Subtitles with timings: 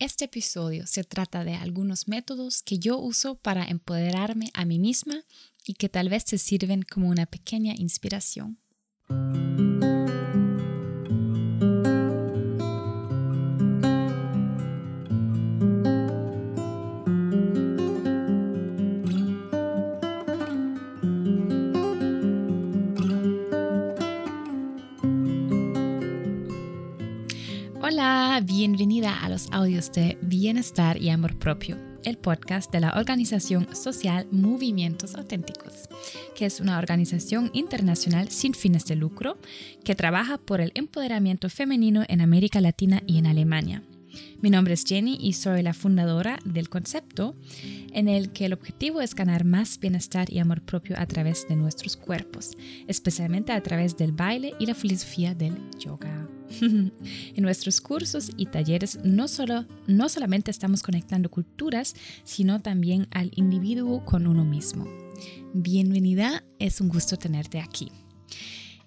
[0.00, 5.22] Este episodio se trata de algunos métodos que yo uso para empoderarme a mí misma
[5.64, 8.58] y que tal vez te sirven como una pequeña inspiración.
[29.50, 35.88] Audios de Bienestar y Amor Propio, el podcast de la organización social Movimientos Auténticos,
[36.34, 39.38] que es una organización internacional sin fines de lucro
[39.84, 43.82] que trabaja por el empoderamiento femenino en América Latina y en Alemania.
[44.40, 47.34] Mi nombre es Jenny y soy la fundadora del concepto
[47.92, 51.56] en el que el objetivo es ganar más bienestar y amor propio a través de
[51.56, 52.52] nuestros cuerpos,
[52.86, 56.28] especialmente a través del baile y la filosofía del yoga.
[56.60, 56.92] en
[57.36, 64.04] nuestros cursos y talleres no, solo, no solamente estamos conectando culturas, sino también al individuo
[64.04, 64.86] con uno mismo.
[65.52, 67.90] Bienvenida, es un gusto tenerte aquí.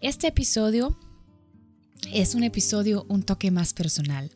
[0.01, 0.97] Este episodio
[2.13, 4.31] es un episodio un toque más personal.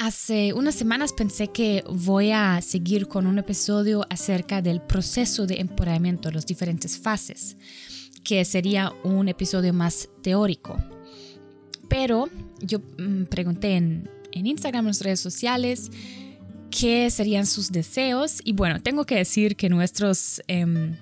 [0.00, 5.56] Hace unas semanas pensé que voy a seguir con un episodio acerca del proceso de
[5.56, 7.56] empoderamiento, las diferentes fases,
[8.22, 10.78] que sería un episodio más teórico.
[11.88, 12.28] Pero
[12.60, 15.90] yo mm, pregunté en, Instagram, en las redes sociales,
[16.70, 18.40] qué serían sus deseos.
[18.44, 20.96] Y bueno, tengo que decir que nuestros, em,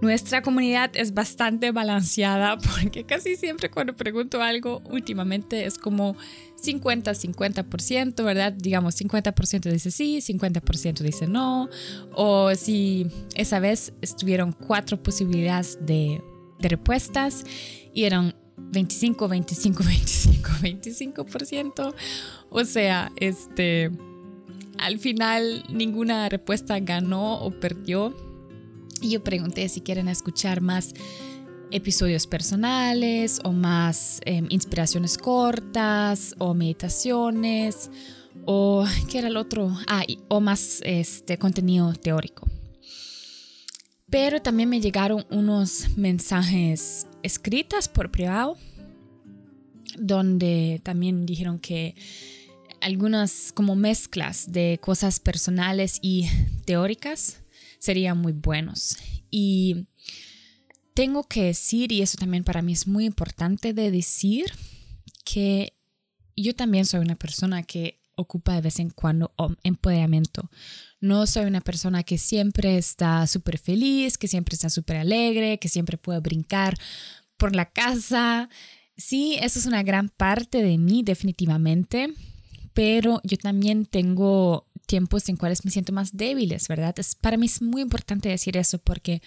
[0.00, 6.16] nuestra comunidad es bastante balanceada porque casi siempre cuando pregunto algo últimamente es como
[6.62, 8.52] 50-50%, ¿verdad?
[8.52, 11.68] Digamos, 50% dice sí, 50% dice no.
[12.12, 16.22] O si esa vez estuvieron cuatro posibilidades de,
[16.58, 17.44] de respuestas
[17.92, 21.94] y eran 25, 25, 25, 25%.
[22.50, 23.90] O sea, este,
[24.78, 28.14] al final ninguna respuesta ganó o perdió.
[29.04, 30.94] Y yo pregunté si quieren escuchar más
[31.70, 37.90] episodios personales o más em, inspiraciones cortas o meditaciones
[38.46, 42.48] o qué era el otro ah, o más este contenido teórico.
[44.08, 48.56] Pero también me llegaron unos mensajes escritas por privado,
[49.98, 51.94] donde también dijeron que
[52.80, 56.26] algunas como mezclas de cosas personales y
[56.64, 57.43] teóricas
[57.84, 58.96] serían muy buenos.
[59.30, 59.86] Y
[60.94, 64.46] tengo que decir, y eso también para mí es muy importante de decir,
[65.24, 65.74] que
[66.36, 70.50] yo también soy una persona que ocupa de vez en cuando empoderamiento.
[71.00, 75.68] No soy una persona que siempre está súper feliz, que siempre está súper alegre, que
[75.68, 76.78] siempre puede brincar
[77.36, 78.48] por la casa.
[78.96, 82.14] Sí, eso es una gran parte de mí, definitivamente,
[82.72, 86.98] pero yo también tengo tiempos en cuales me siento más débiles, ¿verdad?
[86.98, 89.22] Es, para mí es muy importante decir eso porque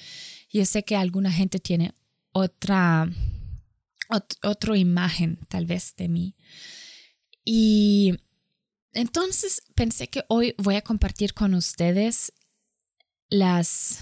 [0.51, 1.93] yo sé que alguna gente tiene
[2.31, 3.09] otra,
[4.75, 6.35] imagen tal vez de mí.
[7.43, 8.15] Y
[8.93, 12.33] entonces pensé que hoy voy a compartir con ustedes
[13.29, 13.99] las,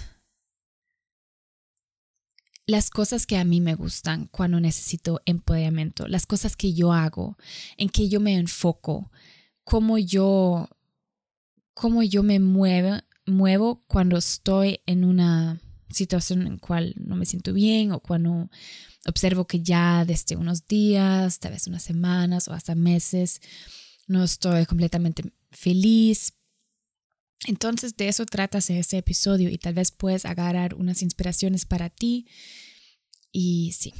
[2.66, 7.36] las cosas que a mí me gustan cuando necesito empoderamiento, las cosas que yo hago,
[7.76, 9.10] en que yo me enfoco,
[9.64, 10.68] cómo yo,
[11.76, 15.60] cómo yo me muevo, cuando estoy en una
[15.90, 18.50] situación en cual no me siento bien o cuando
[19.06, 23.42] observo que ya desde unos días, tal vez unas semanas o hasta meses,
[24.06, 26.32] no estoy completamente feliz.
[27.46, 32.26] Entonces de eso trata ese episodio y tal vez puedes agarrar unas inspiraciones para ti.
[33.32, 33.92] Y sí,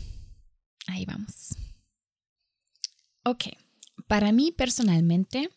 [0.87, 1.55] ahí vamos.
[3.23, 3.45] Ok,
[4.07, 5.51] para mí personalmente,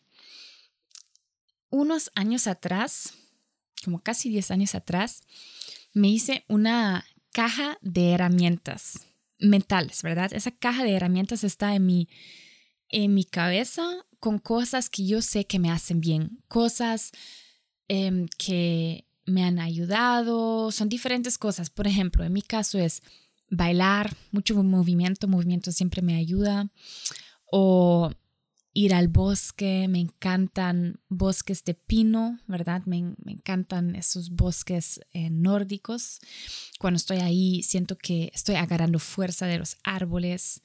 [1.70, 3.14] unos años atrás,
[3.84, 5.22] como casi 10 años atrás,
[5.94, 9.06] me hice una caja de herramientas
[9.38, 10.32] mentales, ¿verdad?
[10.32, 12.08] Esa caja de herramientas está en mi,
[12.88, 17.12] en mi cabeza con cosas que yo sé que me hacen bien, cosas
[17.88, 21.70] em, que me han ayudado, son diferentes cosas.
[21.70, 23.02] Por ejemplo, en mi caso es
[23.50, 26.70] bailar, mucho movimiento, movimiento siempre me ayuda,
[27.50, 28.12] o
[28.72, 32.82] ir al bosque, me encantan bosques de pino, ¿verdad?
[32.86, 36.20] Me, encantan esos bosques eh, nórdicos.
[36.78, 40.62] Cuando estoy ahí siento que estoy agarrando fuerza de los árboles.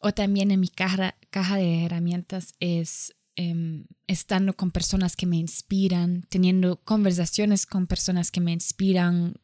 [0.00, 1.14] O también en mi caja,
[1.56, 8.40] de herramientas es em, estando con personas que me inspiran, teniendo conversaciones con personas que
[8.40, 9.34] me inspiran,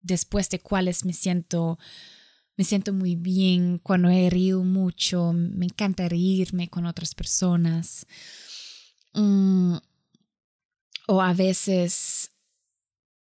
[0.00, 1.78] después de cuales me siento,
[2.56, 8.06] me siento muy bien, cuando he reído mucho, me encanta reírme con otras personas.
[9.12, 9.76] Mm,
[11.06, 12.30] o a veces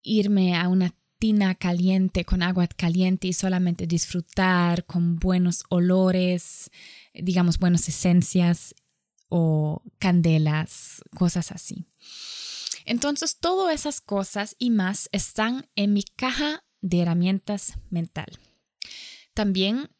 [0.02, 6.70] irme a una tina caliente con agua caliente y solamente disfrutar con buenos olores,
[7.12, 8.74] digamos, buenas esencias
[9.28, 11.86] o candelas, cosas así.
[12.86, 18.38] Entonces, todas esas cosas y más están en mi caja de herramientas mental.
[19.34, 19.90] También,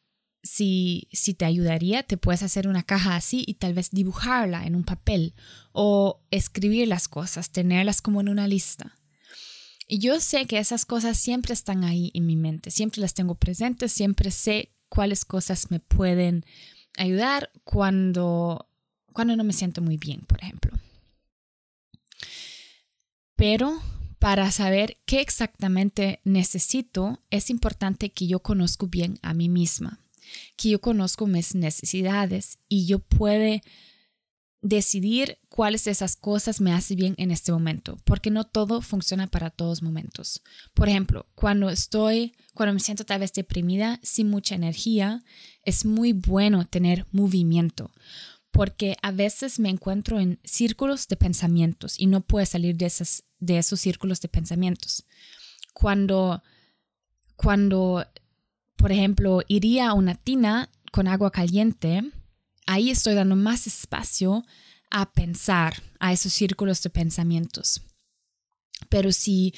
[0.43, 4.75] si, si te ayudaría, te puedes hacer una caja así y tal vez dibujarla en
[4.75, 5.35] un papel
[5.73, 8.97] o escribir las cosas, tenerlas como en una lista.
[9.87, 13.35] Y yo sé que esas cosas siempre están ahí en mi mente, siempre las tengo
[13.35, 16.45] presentes, siempre sé cuáles cosas me pueden
[16.97, 18.69] ayudar cuando,
[19.13, 20.79] cuando no me siento muy bien, por ejemplo.
[23.37, 23.81] Pero
[24.21, 29.99] para saber qué exactamente necesito, es importante que yo conozco bien a mí misma,
[30.57, 33.61] que yo conozco mis necesidades y yo pueda
[34.63, 39.27] decidir cuáles de esas cosas me hace bien en este momento, porque no todo funciona
[39.27, 40.43] para todos momentos.
[40.75, 45.25] Por ejemplo, cuando estoy, cuando me siento tal vez deprimida, sin mucha energía,
[45.65, 47.91] es muy bueno tener movimiento,
[48.51, 53.25] porque a veces me encuentro en círculos de pensamientos y no puedo salir de, esas,
[53.41, 55.05] de esos círculos de pensamientos.
[55.73, 56.43] Cuando,
[57.37, 58.07] cuando,
[58.77, 62.03] por ejemplo, iría a una tina con agua caliente,
[62.67, 64.45] ahí estoy dando más espacio
[64.91, 67.83] a pensar, a esos círculos de pensamientos.
[68.89, 69.55] Pero si,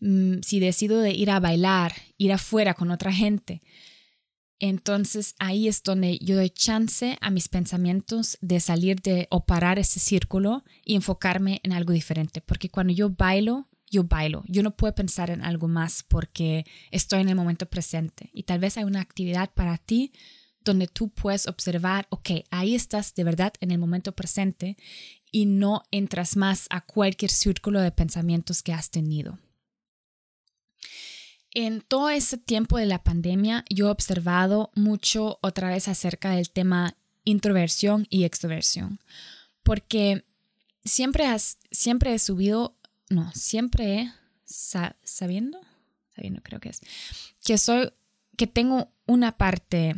[0.00, 3.60] mm, si decido de ir a bailar, ir afuera con otra gente,
[4.60, 9.78] entonces ahí es donde yo doy chance a mis pensamientos de salir de o parar
[9.78, 12.42] ese círculo y enfocarme en algo diferente.
[12.42, 14.44] Porque cuando yo bailo, yo bailo.
[14.46, 18.30] Yo no puedo pensar en algo más porque estoy en el momento presente.
[18.34, 20.12] Y tal vez hay una actividad para ti
[20.62, 24.76] donde tú puedes observar, ok, ahí estás de verdad en el momento presente
[25.32, 29.38] y no entras más a cualquier círculo de pensamientos que has tenido.
[31.52, 36.50] En todo ese tiempo de la pandemia, yo he observado mucho otra vez acerca del
[36.50, 39.00] tema introversión y extroversión,
[39.62, 40.24] porque
[40.84, 42.76] siempre, has, siempre he subido,
[43.08, 44.12] no, siempre he,
[44.44, 45.60] sabiendo,
[46.14, 46.80] sabiendo creo que es,
[47.44, 47.92] que soy,
[48.36, 49.96] que tengo una parte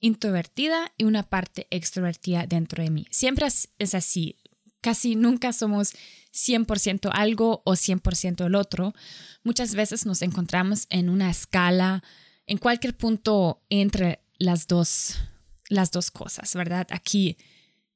[0.00, 3.06] introvertida y una parte extrovertida dentro de mí.
[3.10, 4.36] Siempre es así.
[4.80, 5.94] Casi nunca somos
[6.32, 8.94] 100% algo o 100% el otro.
[9.42, 12.02] Muchas veces nos encontramos en una escala,
[12.46, 15.16] en cualquier punto entre las dos,
[15.68, 16.86] las dos cosas, ¿verdad?
[16.90, 17.36] Aquí,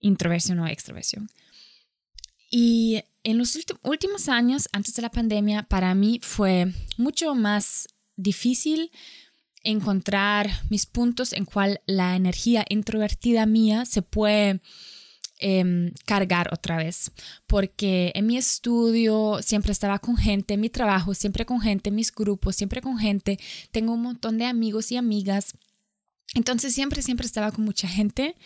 [0.00, 1.30] introversión o extroversión.
[2.50, 8.90] Y en los últimos años, antes de la pandemia, para mí fue mucho más difícil
[9.64, 14.60] encontrar mis puntos en cual la energía introvertida mía se puede
[15.42, 17.12] em, cargar otra vez,
[17.46, 21.96] porque en mi estudio siempre estaba con gente, en mi trabajo siempre con gente, en
[21.96, 23.38] mis grupos siempre con gente,
[23.70, 25.54] tengo un montón de amigos y amigas,
[26.34, 28.36] entonces siempre, siempre estaba con mucha gente.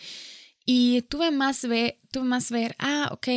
[0.65, 3.27] Y tuve más, ver, tuve más ver, ah, ok,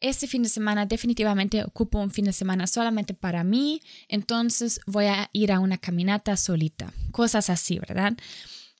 [0.00, 5.06] este fin de semana definitivamente ocupo un fin de semana solamente para mí, entonces voy
[5.06, 8.14] a ir a una caminata solita, cosas así, ¿verdad?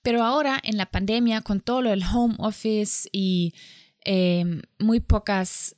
[0.03, 3.55] Pero ahora en la pandemia, con todo lo del home office y
[4.05, 5.77] em, muy pocas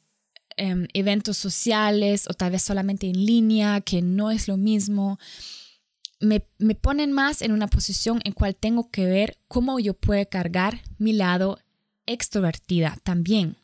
[0.57, 5.19] em, eventos sociales o tal vez solamente en línea, que no es lo mismo,
[6.21, 10.25] me, me ponen más en una posición en cual tengo que ver cómo yo puedo
[10.29, 11.59] cargar mi lado
[12.07, 13.57] extrovertida también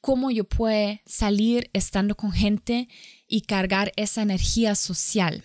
[0.00, 2.88] cómo yo puedo salir estando con gente
[3.26, 5.44] y cargar esa energía social.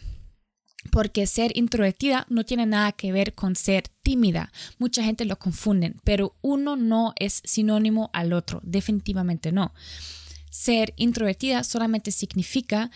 [0.92, 4.52] Porque ser introvertida no tiene nada que ver con ser tímida.
[4.78, 9.74] Mucha gente lo confunden, pero uno no es sinónimo al otro, definitivamente no.
[10.50, 12.92] Ser introvertida solamente significa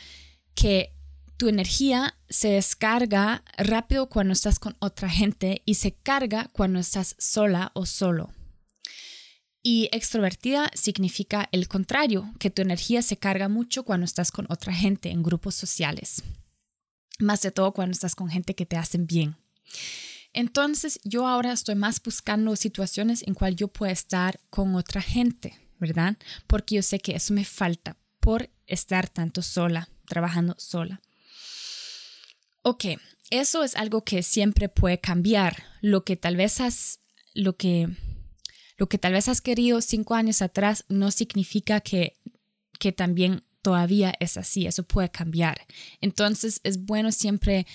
[0.53, 0.93] que
[1.37, 7.15] tu energía se descarga rápido cuando estás con otra gente y se carga cuando estás
[7.19, 8.31] sola o solo.
[9.61, 14.73] Y extrovertida significa el contrario, que tu energía se carga mucho cuando estás con otra
[14.73, 16.23] gente en grupos sociales.
[17.19, 19.37] Más de todo cuando estás con gente que te hacen bien.
[20.33, 25.59] Entonces yo ahora estoy más buscando situaciones en cual yo pueda estar con otra gente,
[25.79, 26.17] ¿verdad?
[26.45, 31.01] Porque yo sé que eso me falta por estar tanto sola, trabajando sola.
[32.61, 32.85] Ok,
[33.29, 35.63] eso es algo que siempre puede cambiar.
[35.81, 36.99] Lo que tal vez has,
[37.33, 37.89] lo que
[38.77, 42.15] lo que tal vez has querido cinco años atrás no significa que,
[42.79, 45.67] que también todavía es así, eso puede cambiar.
[45.99, 47.67] Entonces es bueno siempre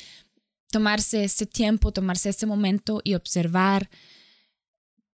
[0.71, 3.91] tomarse este tiempo, tomarse este momento y observar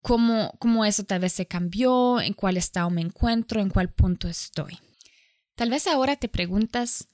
[0.02, 4.28] cómo, cómo eso tal vez se cambió, en cuál estado me encuentro, en cuál punto
[4.28, 4.78] estoy.
[5.56, 7.08] Tal vez ahora te preguntas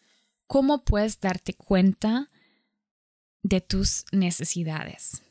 [0.47, 2.31] cómo puedes darte cuenta
[3.43, 5.21] de tus necesidades.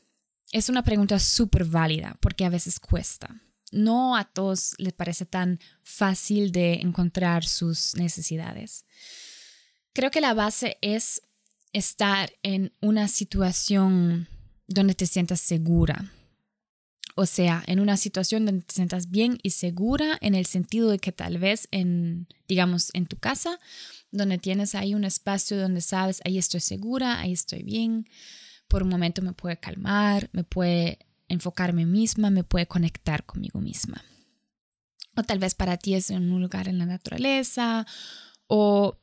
[0.53, 3.41] Es una pregunta súper válida porque a veces cuesta.
[3.71, 8.85] No a todos les parece tan fácil de encontrar sus necesidades.
[9.93, 11.21] Creo que la base es
[11.73, 14.27] estar en una situación
[14.67, 16.11] donde te sientas segura.
[17.15, 20.99] O sea, en una situación donde te sientas bien y segura en el sentido de
[20.99, 23.59] que tal vez en, digamos, en tu casa,
[24.11, 28.07] donde tienes ahí un espacio donde sabes, ahí estoy segura, ahí estoy bien,
[28.67, 30.99] por un momento me puede calmar, me puede
[31.31, 34.03] enfocarme misma, me puede conectar conmigo misma.
[35.15, 37.85] O tal vez para ti es en un lugar en la naturaleza
[38.47, 38.97] o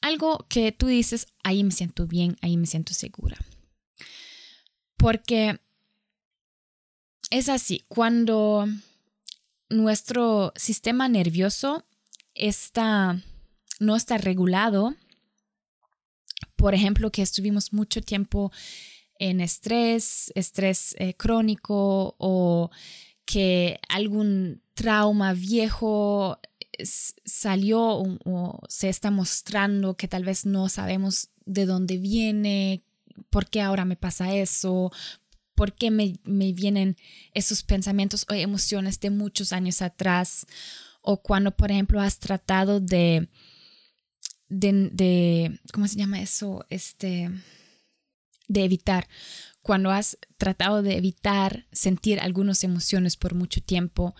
[0.00, 3.38] algo que tú dices, ahí me siento bien, ahí me siento segura.
[4.96, 5.60] Porque
[7.30, 8.66] es así, cuando
[9.68, 11.84] nuestro sistema nervioso
[12.34, 13.20] está,
[13.78, 14.94] no está regulado,
[16.56, 18.52] por ejemplo, que estuvimos mucho tiempo
[19.20, 22.70] en estrés, estrés eh, crónico o
[23.26, 26.40] que algún trauma viejo
[26.82, 32.82] salió o, se está mostrando que tal vez no sabemos de dónde viene,
[33.28, 34.90] por qué ahora me pasa eso,
[35.54, 36.96] por qué me, vienen
[37.34, 40.46] esos pensamientos o emociones de muchos años atrás,
[41.02, 43.28] o cuando, por ejemplo, has tratado de,
[44.48, 46.64] de, de ¿cómo se llama eso?
[46.70, 47.30] Este,
[48.50, 49.08] de evitar,
[49.62, 54.14] cuando has tratado de evitar sentir algunas emociones por mucho tiempo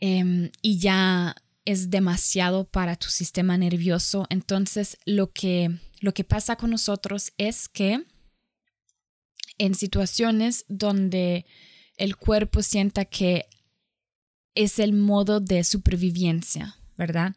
[0.00, 5.70] em, y ya es demasiado para tu sistema nervioso, entonces lo que,
[6.00, 8.04] lo que pasa con nosotros es que
[9.58, 11.46] en situaciones donde
[11.96, 13.46] el cuerpo sienta que
[14.54, 17.34] es el modo de supervivencia, ¿verdad?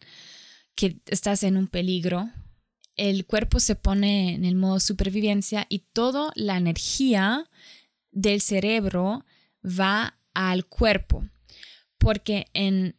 [0.76, 2.30] Que estás en un peligro,
[3.00, 7.50] el cuerpo se pone en el modo supervivencia y toda la energía
[8.12, 9.26] del cerebro
[9.64, 11.24] va al cuerpo.
[11.98, 12.98] Porque en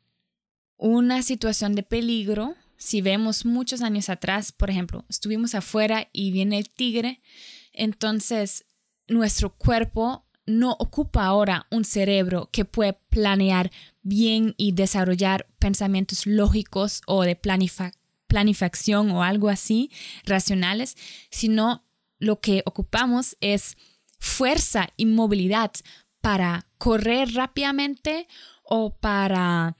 [0.78, 6.56] una situación de peligro, si vemos muchos años atrás, por ejemplo, estuvimos afuera y viene
[6.56, 7.20] el tigre,
[7.74, 8.64] entonces
[9.06, 17.02] nuestro cuerpo no ocupa ahora un cerebro que puede planear bien y desarrollar pensamientos lógicos
[17.06, 17.99] o de planificación
[19.10, 19.90] o algo así,
[20.24, 20.96] racionales,
[21.30, 21.84] sino
[22.18, 23.76] lo que ocupamos es
[24.18, 25.72] fuerza y movilidad
[26.20, 28.28] para correr rápidamente
[28.62, 29.76] o para,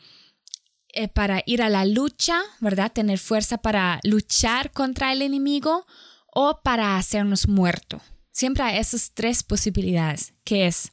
[0.89, 2.93] eh, para ir a la lucha, ¿verdad?
[2.93, 5.87] Tener fuerza para luchar contra el enemigo
[6.27, 8.03] o para hacernos muertos.
[8.33, 10.93] Siempre hay esas tres posibilidades, que es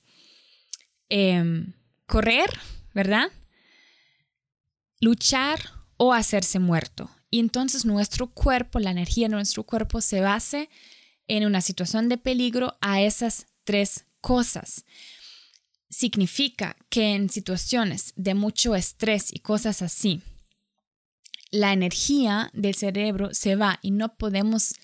[1.10, 1.74] em,
[2.06, 2.50] correr,
[2.94, 3.32] ¿verdad?
[5.00, 5.60] Luchar
[5.96, 7.10] o hacerse muerto.
[7.30, 10.70] Y entonces nuestro cuerpo, la energía de nuestro cuerpo se base
[11.28, 14.86] en una situación de peligro a esas tres cosas.
[15.90, 20.22] Significa que en situaciones de mucho estrés y cosas así,
[21.52, 24.76] la energía del cerebro se va y no podemos,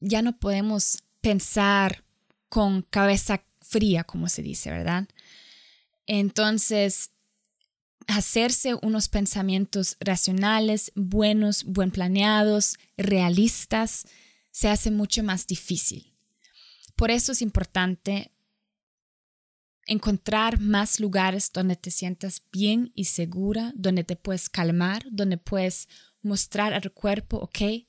[0.00, 2.04] ya no podemos pensar
[2.48, 5.08] con cabeza fría, como se dice, ¿verdad?
[6.06, 7.10] Entonces,
[8.08, 14.06] hacerse unos pensamientos racionales, buenos, buen planeados, realistas,
[14.50, 16.14] se hace mucho más difícil.
[16.96, 18.32] Por eso es importante
[19.86, 25.88] encontrar más lugares donde te sientas bien y segura, donde te puedes calmar, donde puedes
[26.22, 27.86] mostrar al cuerpo, ok,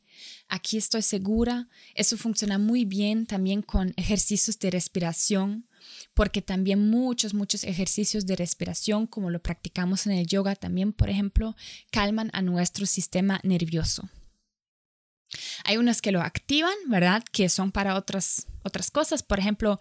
[0.49, 1.69] aquí estoy segura.
[1.95, 5.67] Eso funciona muy bien también con ejercicios de respiración,
[6.13, 11.09] porque también muchos, muchos ejercicios de respiración, como lo practicamos en el yoga también, por
[11.09, 11.55] ejemplo,
[11.91, 14.09] calman a nuestro sistema nervioso.
[15.63, 17.23] Hay unos que lo activan, ¿verdad?
[17.31, 19.21] Que son para otras, otras cosas.
[19.21, 19.79] Por ejemplo,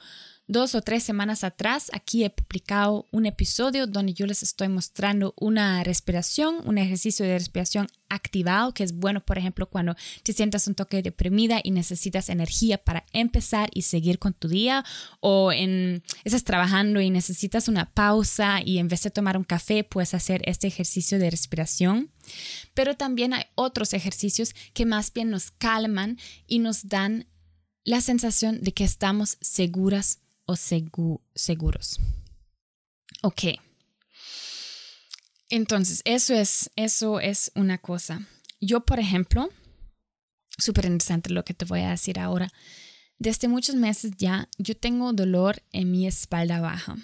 [0.49, 5.35] dos o tres semanas atrás, aquí he publicado un episodio donde yo les estoy mostrando
[5.37, 10.67] una respiración, un ejercicio de respiración activado, que es bueno, por ejemplo, cuando te sientas
[10.67, 14.85] un toque deprimida y necesitas energía para empezar y seguir con tu día,
[15.21, 19.85] o en, estás trabajando y necesitas una pausa y en vez de tomar un café,
[19.85, 22.11] puedes hacer este ejercicio de respiración.
[22.73, 27.26] Pero también hay otros ejercicios que más bien nos calman y nos dan
[27.85, 32.00] la sensación de que estamos seguras o seguros.
[33.23, 33.43] Ok.
[35.50, 38.26] Entonces, eso es, eso es una cosa.
[38.61, 39.50] Yo, por ejemplo,
[40.57, 42.50] súper interesante lo que te voy a decir ahora.
[43.19, 46.97] Desde muchos meses ya, yo tengo dolor en mi espalda baja.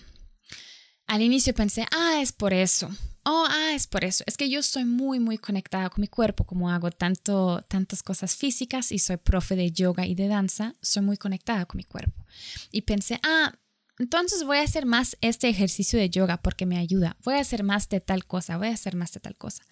[1.06, 2.88] Al inicio pensé, ah, es por eso,
[3.25, 4.25] oh, ah, es por eso.
[4.26, 8.37] Es que yo estoy muy, muy conectada con mi cuerpo, como hago tanto, tantas cosas
[8.37, 12.25] físicas y soy profe de yoga y de danza, soy muy conectada con mi cuerpo.
[12.71, 13.52] Y pensé, ah,
[13.99, 17.16] entonces voy a hacer más este ejercicio de yoga porque me ayuda.
[17.23, 19.64] Voy a hacer más de tal cosa, voy a hacer más de tal cosa.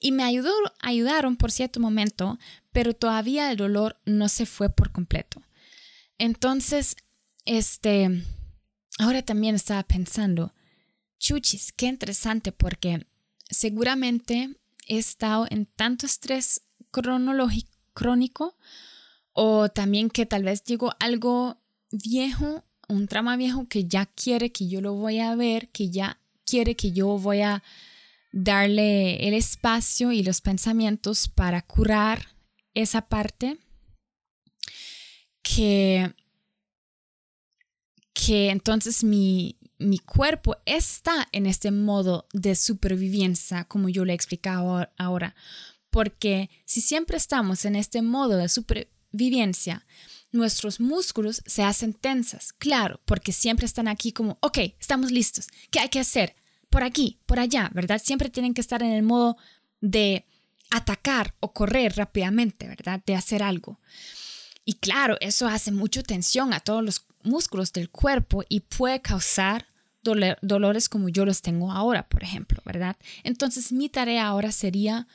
[0.00, 2.38] Y me ayudó, ayudaron por cierto momento,
[2.72, 5.42] pero todavía el dolor no se fue por completo.
[6.18, 6.96] Entonces,
[7.44, 8.24] este,
[8.98, 10.54] ahora también estaba pensando,
[11.22, 13.06] chuchis, qué interesante porque
[13.48, 14.50] seguramente
[14.88, 16.62] he estado en tanto estrés
[17.94, 18.58] crónico
[19.32, 24.68] o también que tal vez llegó algo viejo un trama viejo que ya quiere que
[24.68, 27.62] yo lo voy a ver, que ya quiere que yo voy a
[28.32, 32.34] darle el espacio y los pensamientos para curar
[32.74, 33.58] esa parte
[35.42, 36.14] que,
[38.12, 44.16] que entonces mi, mi cuerpo está en este modo de supervivencia, como yo le he
[44.16, 45.34] explicado ahora.
[45.90, 49.84] Porque si siempre estamos en este modo de supervivencia,
[50.30, 55.80] nuestros músculos se hacen tensas, claro, porque siempre están aquí como, ok, estamos listos, ¿qué
[55.80, 56.34] hay que hacer?
[56.70, 58.00] Por aquí, por allá, ¿verdad?
[58.02, 59.36] Siempre tienen que estar en el modo
[59.82, 60.24] de
[60.70, 63.02] atacar o correr rápidamente, ¿verdad?
[63.04, 63.78] De hacer algo.
[64.64, 69.66] Y claro, eso hace mucha tensión a todos los músculos del cuerpo y puede causar
[70.02, 72.96] dolores como yo los tengo ahora, por ejemplo, ¿verdad?
[73.22, 75.06] Entonces mi tarea ahora sería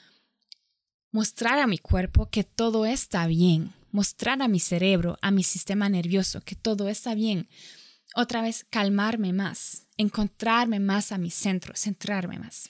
[1.11, 5.89] mostrar a mi cuerpo que todo está bien, mostrar a mi cerebro, a mi sistema
[5.89, 7.49] nervioso que todo está bien.
[8.15, 12.69] Otra vez, calmarme más, encontrarme más a mi centro, centrarme más.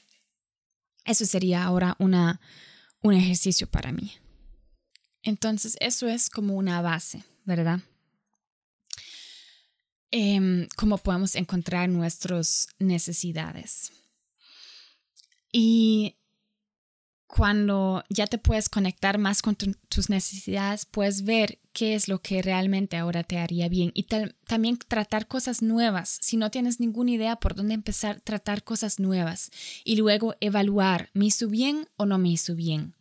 [1.06, 2.42] Eso sería ahora una,
[3.02, 4.14] un ejercicio para mí.
[5.24, 7.80] Entonces, eso es como una base, ¿verdad?
[10.12, 13.92] Eh, cómo podemos encontrar nuestras necesidades.
[15.52, 16.18] Y
[17.28, 22.42] cuando ya te puedes conectar más con tus necesidades, puedes ver qué es lo que
[22.42, 24.08] realmente ahora te haría bien y
[24.48, 26.18] también tratar cosas nuevas.
[26.22, 29.52] Si no tienes ninguna idea por dónde empezar, tratar cosas nuevas
[29.84, 32.96] y luego evaluar, ¿me hizo bien o no me hizo bien?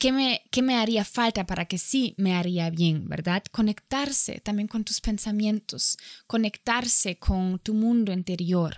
[0.00, 3.42] ¿Qué me, ¿Qué me haría falta para que sí me haría bien, verdad?
[3.52, 8.76] Conectarse también con tus pensamientos, conectarse con tu mundo interior.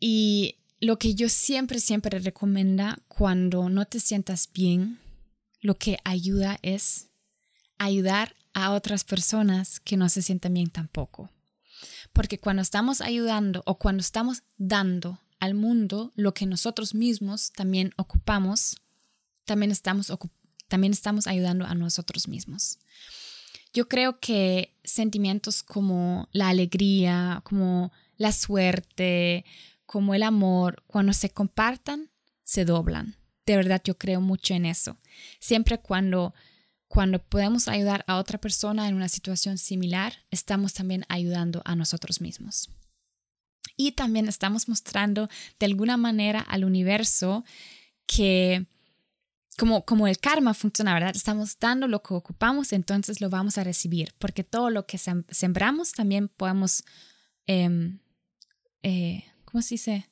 [0.00, 4.98] Y lo que yo siempre, siempre recomiendo cuando no te sientas bien,
[5.60, 7.10] lo que ayuda es
[7.76, 11.30] ayudar a otras personas que no se sientan bien tampoco.
[12.14, 17.92] Porque cuando estamos ayudando o cuando estamos dando al mundo lo que nosotros mismos también
[17.96, 18.81] ocupamos,
[19.44, 20.12] también estamos,
[20.68, 22.78] también estamos ayudando a nosotros mismos.
[23.72, 29.44] Yo creo que sentimientos como la alegría, como la suerte,
[29.86, 32.10] como el amor, cuando se compartan,
[32.44, 33.16] se doblan.
[33.46, 34.98] De verdad, yo creo mucho en eso.
[35.40, 36.34] Siempre cuando,
[36.86, 42.20] cuando podemos ayudar a otra persona en una situación similar, estamos también ayudando a nosotros
[42.20, 42.70] mismos.
[43.76, 45.28] Y también estamos mostrando
[45.58, 47.44] de alguna manera al universo
[48.06, 48.66] que
[49.58, 51.14] como, como el karma funciona, ¿verdad?
[51.14, 55.92] Estamos dando lo que ocupamos, entonces lo vamos a recibir, porque todo lo que sembramos
[55.92, 56.84] también podemos
[57.46, 58.00] em,
[58.82, 60.10] eh, ¿cómo se dice?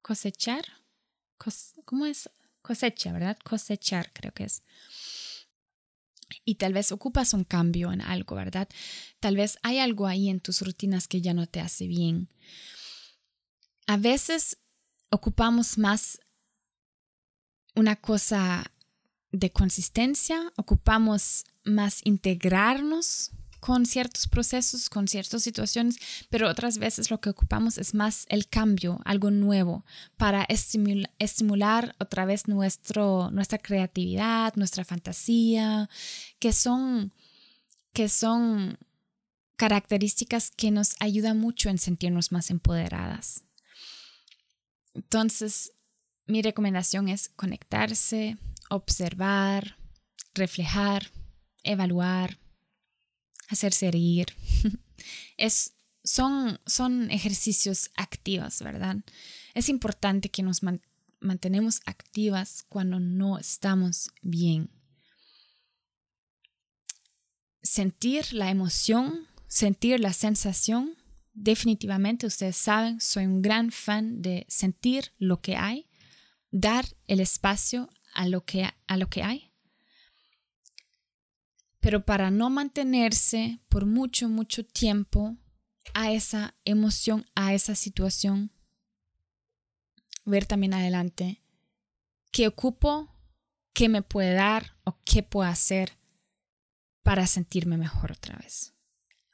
[0.00, 0.64] Cosechar.
[1.84, 2.30] ¿Cómo es?
[2.62, 3.38] Cosecha, ¿verdad?
[3.44, 4.62] Cosechar, creo que es.
[6.44, 8.68] Y tal vez ocupas un cambio en algo, ¿verdad?
[9.20, 12.28] Tal vez hay algo ahí en tus rutinas que ya no te hace bien.
[13.86, 14.58] A veces
[15.10, 16.20] ocupamos más
[17.74, 18.72] una cosa
[19.30, 23.32] de consistencia, ocupamos más integrarnos
[23.62, 25.96] con ciertos procesos, con ciertas situaciones,
[26.30, 29.84] pero otras veces lo que ocupamos es más el cambio, algo nuevo,
[30.16, 35.88] para estimular, otra vez nuestro, nuestra creatividad, nuestra fantasía,
[36.40, 37.12] que son,
[37.92, 38.78] que son
[39.54, 43.44] características que nos ayudan mucho en sentirnos más empoderadas.
[44.92, 45.70] Entonces,
[46.26, 48.36] mi recomendación es conectarse,
[48.70, 49.76] observar,
[50.34, 51.10] reflejar,
[51.62, 52.38] evaluar,
[53.48, 54.26] hacerse reír.
[55.36, 58.96] es, son, son ejercicios activos, ¿verdad?
[59.54, 60.60] Es importante que nos
[61.20, 64.70] mantenemos activas cuando no estamos bien.
[67.62, 70.96] Sentir la emoción, sentir la sensación,
[71.32, 75.86] definitivamente ustedes saben, soy un gran fan de sentir lo que hay,
[76.52, 79.52] dar el espacio a lo que, a lo que hay
[81.82, 85.36] pero para no mantenerse por mucho, mucho tiempo
[85.94, 88.52] a esa emoción, a esa situación,
[90.24, 91.42] ver también adelante
[92.30, 93.12] qué ocupo,
[93.72, 95.98] qué me puede dar o qué puedo hacer
[97.02, 98.74] para sentirme mejor otra vez.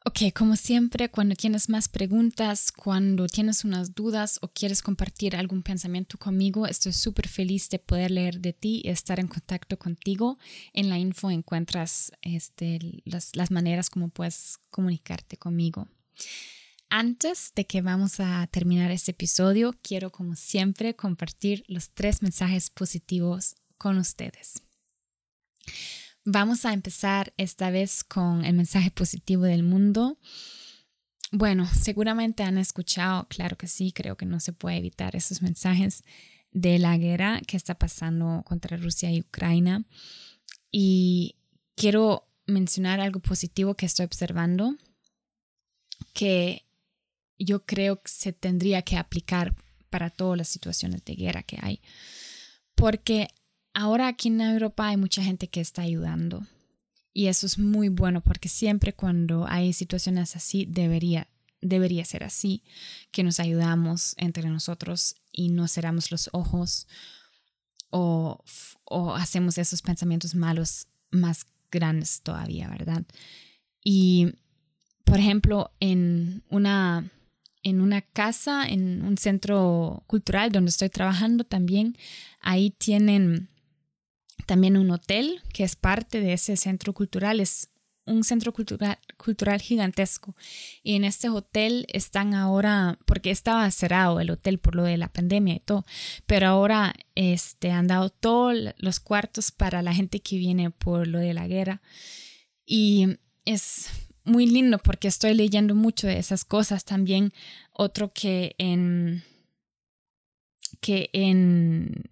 [0.09, 5.63] Ok, como siempre, cuando tienes más preguntas, cuando tienes unas dudas o quieres compartir algún
[5.63, 10.39] pensamiento conmigo, estoy súper feliz de poder leer de ti y estar en contacto contigo.
[10.73, 15.89] En la info encuentras este, las, las maneras como puedes comunicarte conmigo.
[16.89, 22.71] Antes de que vamos a terminar este episodio, quiero como siempre compartir los tres mensajes
[22.71, 24.63] positivos con ustedes.
[26.31, 30.19] Vamos a empezar esta vez con el mensaje positivo del mundo.
[31.33, 36.05] Bueno, seguramente han escuchado, claro que sí, creo que no se puede evitar esos mensajes
[36.51, 39.87] de la guerra que está pasando contra Rusia y Ucrania.
[40.71, 41.37] Y
[41.75, 44.77] quiero mencionar algo positivo que estoy observando,
[46.13, 46.67] que
[47.39, 49.55] yo creo que se tendría que aplicar
[49.89, 51.81] para todas las situaciones de guerra que hay.
[52.75, 53.29] Porque
[53.79, 56.45] ahora aquí en Europa hay mucha gente que está ayudando
[57.13, 61.29] y eso es muy bueno porque siempre cuando hay situaciones así debería
[61.61, 62.63] debería ser así,
[63.11, 66.87] que nos ayudamos entre nosotros y no cerramos los ojos
[67.91, 68.45] o,
[68.85, 73.05] o hacemos esos pensamientos malos más grandes todavía, ¿verdad?
[73.83, 74.35] Y,
[75.05, 77.11] por ejemplo, en una,
[77.63, 81.97] en una casa, en un centro cultural donde estoy trabajando también,
[82.41, 83.49] ahí tienen
[84.47, 87.71] también un hotel que es parte de ese centro cultural, es
[88.09, 90.35] un centro cultural, cultural gigantesco.
[90.83, 95.13] Y en este hotel están ahora, porque estaba cerrado el hotel por lo de la
[95.13, 95.85] pandemia y todo,
[96.27, 101.19] pero ahora este, han dado todos los cuartos para la gente que viene por lo
[101.19, 101.83] de la guerra.
[102.65, 103.89] Y es
[104.25, 107.33] muy lindo porque estoy leyendo mucho de esas cosas también.
[107.73, 109.23] Otro que en
[110.81, 112.05] que en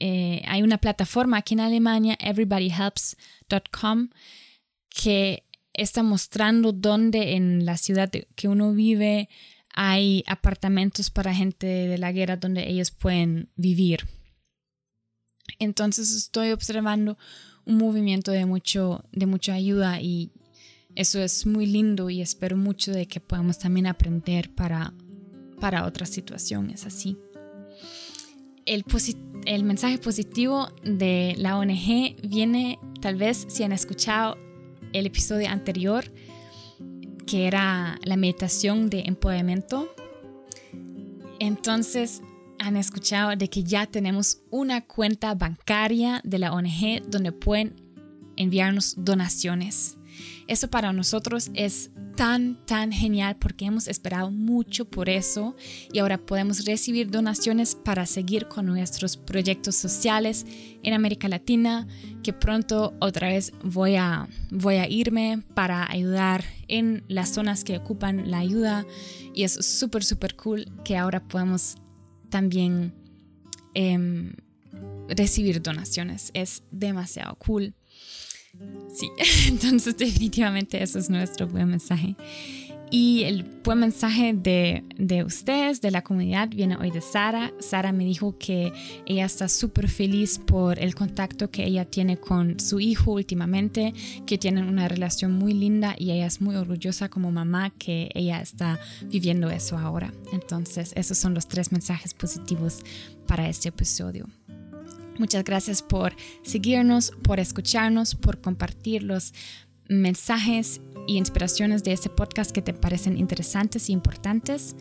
[0.00, 4.08] eh, hay una plataforma aquí en Alemania, everybodyhelps.com,
[4.88, 9.28] que está mostrando dónde en la ciudad que uno vive
[9.72, 14.00] hay apartamentos para gente de la guerra donde ellos pueden vivir.
[15.58, 17.16] Entonces estoy observando
[17.66, 20.32] un movimiento de, mucho, de mucha ayuda y
[20.96, 24.92] eso es muy lindo y espero mucho de que podamos también aprender para,
[25.60, 27.16] para otras situaciones así
[28.70, 28.84] el,
[29.64, 34.36] mensaje positivo de la ONG viene, tal vez si han escuchado
[34.92, 36.04] el episodio anterior,
[37.26, 39.94] que era la meditación de empoderamiento.
[41.38, 42.22] Entonces
[42.58, 47.74] han escuchado de que ya tenemos una cuenta bancaria de la ONG donde pueden
[48.36, 49.96] enviarnos donaciones.
[50.46, 55.56] Eso para nosotros es tan, tan genial porque hemos esperado mucho por eso
[55.92, 60.44] y ahora podemos recibir donaciones para seguir con nuestros proyectos sociales
[60.82, 61.86] en América Latina,
[62.22, 67.76] que pronto otra vez voy a, voy a irme para ayudar en las zonas que
[67.76, 68.86] ocupan la ayuda
[69.34, 71.76] y es súper, súper cool que ahora podemos
[72.28, 72.94] también
[73.74, 74.32] em,
[75.08, 76.30] recibir donaciones.
[76.34, 77.74] Es demasiado cool.
[78.92, 79.10] Sí,
[79.48, 82.16] entonces definitivamente eso es nuestro buen mensaje.
[82.92, 87.52] Y el buen mensaje de, de, ustedes, de la comunidad, viene hoy de Sara.
[87.60, 88.72] Sara me dijo que
[89.06, 93.94] ella está súper feliz por el contacto que ella tiene con su hijo últimamente,
[94.26, 98.40] que tienen una relación muy linda y ella es muy orgullosa como mamá que ella
[98.40, 100.12] está viviendo eso ahora.
[100.32, 102.80] Entonces, esos son los tres mensajes positivos
[103.28, 104.26] para este episodio.
[105.18, 109.32] Muchas gracias por seguirnos, por escucharnos, por compartir los
[109.88, 114.76] mensajes y inspiraciones de este podcast que te parecen interesantes e importantes.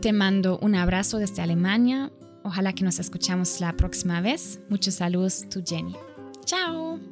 [0.00, 2.12] Te mando un abrazo desde Alemania.
[2.44, 4.60] Ojalá que nos escuchamos la próxima vez.
[4.68, 5.94] Muchos saludos, tu Jenny.
[6.44, 7.11] Chao.